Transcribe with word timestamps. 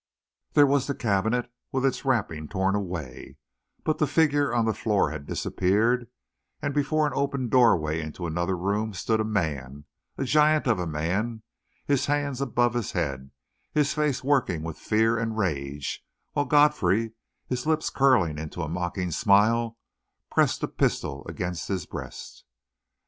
There 0.53 0.65
was 0.65 0.87
the 0.87 0.95
cabinet 0.95 1.51
with 1.71 1.85
its 1.85 2.03
wrappings 2.05 2.49
torn 2.49 2.73
away; 2.73 3.37
but 3.83 3.99
the 3.99 4.07
figure 4.07 4.51
on 4.51 4.65
the 4.65 4.73
floor 4.73 5.11
had 5.11 5.27
disappeared, 5.27 6.07
and 6.59 6.73
before 6.73 7.05
an 7.05 7.13
open 7.15 7.49
doorway 7.49 8.01
into 8.01 8.25
another 8.25 8.57
room 8.57 8.95
stood 8.95 9.19
a 9.19 9.23
man, 9.23 9.85
a 10.17 10.23
giant 10.23 10.65
of 10.65 10.79
a 10.79 10.87
man, 10.87 11.43
his 11.85 12.07
hands 12.07 12.41
above 12.41 12.73
his 12.73 12.93
head, 12.93 13.29
his 13.73 13.93
face 13.93 14.23
working 14.23 14.63
with 14.63 14.79
fear 14.79 15.19
and 15.19 15.37
rage, 15.37 16.03
while 16.31 16.45
Godfrey, 16.47 17.11
his 17.45 17.67
lips 17.67 17.91
curling 17.91 18.39
into 18.39 18.63
a 18.63 18.67
mocking 18.67 19.11
smile, 19.11 19.77
pressed 20.31 20.63
a 20.63 20.67
pistol 20.67 21.23
against 21.29 21.67
his 21.67 21.85
breast. 21.85 22.43